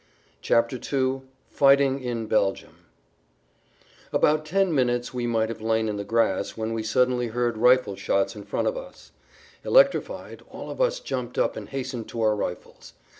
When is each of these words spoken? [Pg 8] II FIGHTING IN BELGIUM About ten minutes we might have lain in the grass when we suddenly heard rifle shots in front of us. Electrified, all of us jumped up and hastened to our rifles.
[Pg 0.41 0.75
8] 0.83 0.91
II 0.93 1.21
FIGHTING 1.51 1.99
IN 1.99 2.25
BELGIUM 2.25 2.85
About 4.11 4.47
ten 4.47 4.73
minutes 4.73 5.13
we 5.13 5.27
might 5.27 5.49
have 5.49 5.61
lain 5.61 5.87
in 5.87 5.97
the 5.97 6.03
grass 6.03 6.57
when 6.57 6.73
we 6.73 6.81
suddenly 6.81 7.27
heard 7.27 7.55
rifle 7.55 7.95
shots 7.95 8.35
in 8.35 8.43
front 8.43 8.67
of 8.67 8.75
us. 8.75 9.11
Electrified, 9.63 10.41
all 10.49 10.71
of 10.71 10.81
us 10.81 10.99
jumped 11.01 11.37
up 11.37 11.55
and 11.55 11.69
hastened 11.69 12.07
to 12.09 12.21
our 12.23 12.35
rifles. 12.35 12.93